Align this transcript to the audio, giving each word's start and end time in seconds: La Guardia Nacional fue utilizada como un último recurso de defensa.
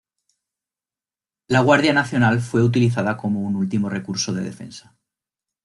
La 1.47 1.59
Guardia 1.61 1.93
Nacional 1.93 2.39
fue 2.39 2.63
utilizada 2.63 3.15
como 3.17 3.41
un 3.41 3.55
último 3.55 3.87
recurso 3.87 4.33
de 4.33 4.41
defensa. 4.41 4.97